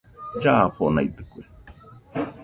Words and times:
Llafonaidɨkue 0.41 1.41